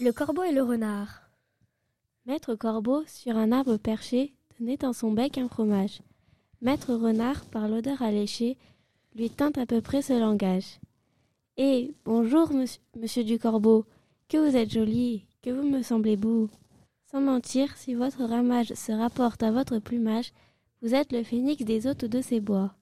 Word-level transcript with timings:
Le 0.00 0.12
corbeau 0.12 0.44
et 0.44 0.52
le 0.52 0.62
renard. 0.62 1.22
Maître 2.24 2.54
corbeau, 2.54 3.02
sur 3.08 3.36
un 3.36 3.50
arbre 3.50 3.78
perché, 3.78 4.32
tenait 4.56 4.76
dans 4.76 4.92
son 4.92 5.10
bec 5.10 5.38
un 5.38 5.48
fromage. 5.48 6.02
Maître 6.62 6.94
renard, 6.94 7.44
par 7.46 7.66
l'odeur 7.66 8.00
alléchée, 8.00 8.56
lui 9.16 9.28
tint 9.28 9.50
à 9.56 9.66
peu 9.66 9.80
près 9.80 10.00
ce 10.00 10.12
langage. 10.12 10.78
Eh, 11.56 11.92
bonjour, 12.04 12.52
monsieur, 12.96 13.24
du 13.24 13.40
corbeau, 13.40 13.86
que 14.28 14.36
vous 14.36 14.56
êtes 14.56 14.70
joli, 14.70 15.24
que 15.42 15.50
vous 15.50 15.68
me 15.68 15.82
semblez 15.82 16.16
beau. 16.16 16.48
Sans 17.10 17.20
mentir, 17.20 17.76
si 17.76 17.94
votre 17.94 18.22
ramage 18.22 18.74
se 18.74 18.92
rapporte 18.92 19.42
à 19.42 19.50
votre 19.50 19.80
plumage, 19.80 20.32
vous 20.80 20.94
êtes 20.94 21.10
le 21.10 21.24
phénix 21.24 21.64
des 21.64 21.88
hôtes 21.88 22.04
de 22.04 22.20
ces 22.20 22.38
bois. 22.38 22.72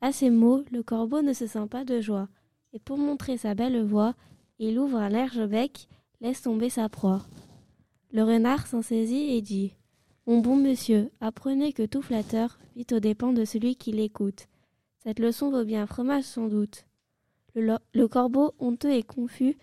À 0.00 0.12
ces 0.12 0.30
mots, 0.30 0.62
le 0.70 0.84
corbeau 0.84 1.22
ne 1.22 1.32
se 1.32 1.48
sent 1.48 1.66
pas 1.68 1.84
de 1.84 2.00
joie, 2.00 2.28
et 2.72 2.78
pour 2.78 2.98
montrer 2.98 3.36
sa 3.36 3.54
belle 3.56 3.82
voix, 3.82 4.14
il 4.60 4.78
ouvre 4.78 4.98
un 4.98 5.08
large 5.08 5.44
bec, 5.44 5.88
laisse 6.20 6.42
tomber 6.42 6.70
sa 6.70 6.88
proie. 6.88 7.26
Le 8.12 8.22
renard 8.22 8.66
s'en 8.66 8.82
saisit 8.82 9.36
et 9.36 9.42
dit 9.42 9.74
Mon 10.26 10.40
bon 10.40 10.56
monsieur, 10.56 11.10
apprenez 11.20 11.72
que 11.72 11.84
tout 11.84 12.02
flatteur 12.02 12.58
vit 12.74 12.86
aux 12.92 13.00
dépens 13.00 13.32
de 13.32 13.44
celui 13.44 13.76
qui 13.76 13.92
l'écoute. 13.92 14.46
Cette 15.04 15.18
leçon 15.18 15.50
vaut 15.50 15.64
bien 15.64 15.86
fromage 15.86 16.24
sans 16.24 16.48
doute. 16.48 16.86
Le, 17.54 17.76
le, 17.94 18.08
corbeau, 18.08 18.54
honteux 18.58 18.92
et 18.92 19.02
confus, 19.02 19.56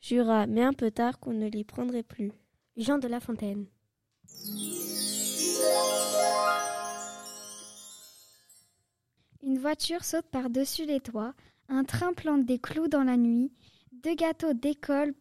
jura, 0.00 0.46
mais 0.46 0.62
un 0.62 0.72
peu 0.72 0.90
tard, 0.90 1.18
qu'on 1.18 1.32
ne 1.32 1.48
l'y 1.48 1.64
prendrait 1.64 2.02
plus. 2.02 2.32
Jean 2.76 2.98
de 2.98 3.08
La 3.08 3.20
Fontaine. 3.20 3.66
Une 9.42 9.58
voiture 9.58 10.04
saute 10.04 10.26
par-dessus 10.30 10.84
les 10.84 11.00
toits, 11.00 11.34
un 11.68 11.84
train 11.84 12.12
plante 12.12 12.44
des 12.44 12.58
clous 12.58 12.88
dans 12.88 13.04
la 13.04 13.16
nuit, 13.16 13.52
deux 14.02 14.14
gâteaux 14.14 14.52
décollent 14.52 15.14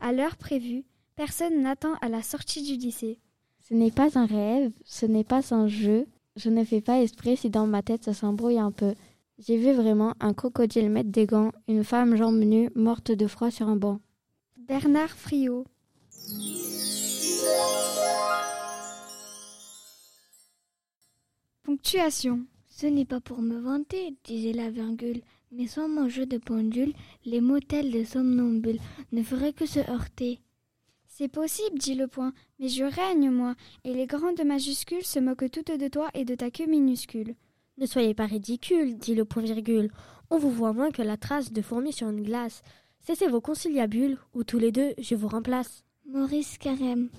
à 0.00 0.12
l'heure 0.12 0.36
prévue, 0.36 0.84
personne 1.16 1.62
n'attend 1.62 1.94
à 2.00 2.08
la 2.08 2.22
sortie 2.22 2.62
du 2.62 2.76
lycée. 2.76 3.18
Ce 3.60 3.74
n'est 3.74 3.90
pas 3.90 4.18
un 4.18 4.26
rêve, 4.26 4.72
ce 4.84 5.06
n'est 5.06 5.24
pas 5.24 5.54
un 5.54 5.68
jeu, 5.68 6.06
je 6.36 6.50
ne 6.50 6.64
fais 6.64 6.80
pas 6.80 7.00
esprit 7.00 7.36
si 7.36 7.50
dans 7.50 7.66
ma 7.66 7.82
tête 7.82 8.04
ça 8.04 8.14
s'embrouille 8.14 8.58
un 8.58 8.72
peu. 8.72 8.94
J'ai 9.38 9.56
vu 9.56 9.72
vraiment 9.72 10.14
un 10.20 10.32
crocodile 10.32 10.90
mettre 10.90 11.10
des 11.10 11.26
gants, 11.26 11.52
une 11.68 11.84
femme 11.84 12.16
jambes 12.16 12.38
nues, 12.38 12.70
morte 12.74 13.10
de 13.10 13.26
froid 13.26 13.50
sur 13.50 13.68
un 13.68 13.76
banc. 13.76 14.00
Bernard 14.58 15.10
Friot. 15.10 15.64
Ponctuation. 21.64 22.44
Ce 22.68 22.86
n'est 22.86 23.04
pas 23.04 23.20
pour 23.20 23.40
me 23.40 23.58
vanter, 23.58 24.16
disait 24.24 24.52
la 24.52 24.68
virgule, 24.68 25.22
mais 25.56 25.66
sans 25.66 25.88
mon 25.88 26.08
jeu 26.08 26.26
de 26.26 26.38
pendule, 26.38 26.92
les 27.24 27.40
motels 27.40 27.90
de 27.90 28.04
somnambules 28.04 28.80
ne 29.12 29.22
feraient 29.22 29.52
que 29.52 29.66
se 29.66 29.78
heurter. 29.90 30.40
C'est 31.06 31.28
possible, 31.28 31.78
dit 31.78 31.94
le 31.94 32.08
point, 32.08 32.32
mais 32.58 32.68
je 32.68 32.84
règne, 32.84 33.30
moi, 33.30 33.54
et 33.84 33.94
les 33.94 34.06
grandes 34.06 34.44
majuscules 34.44 35.04
se 35.04 35.20
moquent 35.20 35.50
toutes 35.50 35.70
de 35.70 35.88
toi 35.88 36.10
et 36.14 36.24
de 36.24 36.34
ta 36.34 36.50
queue 36.50 36.66
minuscule. 36.66 37.36
Ne 37.78 37.86
soyez 37.86 38.14
pas 38.14 38.26
ridicule, 38.26 38.96
dit 38.96 39.14
le 39.14 39.24
point 39.24 39.42
virgule. 39.42 39.90
On 40.30 40.38
vous 40.38 40.50
voit 40.50 40.72
moins 40.72 40.90
que 40.90 41.02
la 41.02 41.16
trace 41.16 41.52
de 41.52 41.62
fourmis 41.62 41.92
sur 41.92 42.08
une 42.08 42.22
glace. 42.22 42.62
Cessez 43.00 43.28
vos 43.28 43.40
conciliabules, 43.40 44.18
ou 44.32 44.42
tous 44.42 44.58
les 44.58 44.72
deux, 44.72 44.94
je 44.98 45.14
vous 45.14 45.28
remplace. 45.28 45.84
Maurice 46.06 46.58
Carême. 46.58 47.10